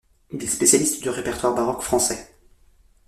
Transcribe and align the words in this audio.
Il 0.31 0.41
est 0.43 0.47
spécialiste 0.47 1.03
du 1.03 1.11
répertoire 1.11 1.53
baroque 1.53 1.83
français. 1.83 2.33